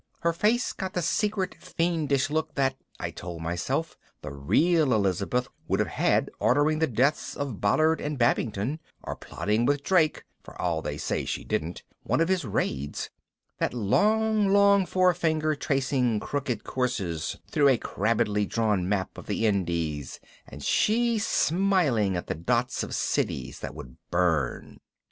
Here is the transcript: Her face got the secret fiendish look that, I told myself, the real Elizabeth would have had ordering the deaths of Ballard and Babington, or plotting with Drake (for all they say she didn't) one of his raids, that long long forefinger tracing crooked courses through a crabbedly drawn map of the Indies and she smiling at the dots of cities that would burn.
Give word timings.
Her 0.21 0.33
face 0.33 0.73
got 0.73 0.93
the 0.93 1.03
secret 1.03 1.53
fiendish 1.59 2.31
look 2.31 2.55
that, 2.55 2.75
I 2.99 3.11
told 3.11 3.43
myself, 3.43 3.95
the 4.23 4.31
real 4.31 4.93
Elizabeth 4.95 5.47
would 5.67 5.79
have 5.79 5.89
had 5.89 6.31
ordering 6.39 6.79
the 6.79 6.87
deaths 6.87 7.37
of 7.37 7.61
Ballard 7.61 8.01
and 8.01 8.17
Babington, 8.17 8.79
or 9.03 9.15
plotting 9.15 9.63
with 9.67 9.83
Drake 9.83 10.23
(for 10.41 10.59
all 10.59 10.81
they 10.81 10.97
say 10.97 11.23
she 11.23 11.43
didn't) 11.43 11.83
one 12.01 12.19
of 12.19 12.29
his 12.29 12.45
raids, 12.45 13.11
that 13.59 13.75
long 13.75 14.47
long 14.47 14.87
forefinger 14.87 15.53
tracing 15.55 16.19
crooked 16.19 16.63
courses 16.63 17.37
through 17.51 17.69
a 17.69 17.77
crabbedly 17.77 18.47
drawn 18.47 18.89
map 18.89 19.15
of 19.19 19.27
the 19.27 19.45
Indies 19.45 20.19
and 20.47 20.63
she 20.63 21.19
smiling 21.19 22.17
at 22.17 22.25
the 22.25 22.33
dots 22.33 22.81
of 22.81 22.95
cities 22.95 23.59
that 23.59 23.75
would 23.75 23.97
burn. 24.09 24.79